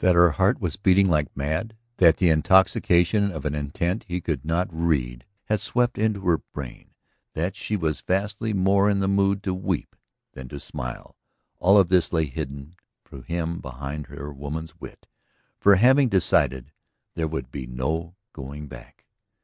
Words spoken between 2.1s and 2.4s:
the